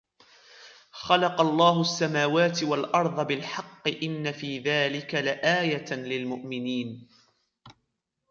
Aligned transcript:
خَلَقَ 0.91 1.41
اللَّهُ 1.41 1.81
السَّمَاوَاتِ 1.81 2.63
وَالْأَرْضَ 2.63 3.27
بِالْحَقِّ 3.27 3.87
إِنَّ 3.87 4.31
فِي 4.31 4.59
ذَلِكَ 4.59 5.15
لَآيَةً 5.15 5.91
لِلْمُؤْمِنِينَ 5.93 7.07